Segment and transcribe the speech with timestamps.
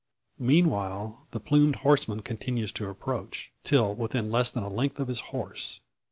[0.39, 5.19] Meanwhile the plumed horseman continues to approach, till within less than a length of his
[5.29, 5.79] horse.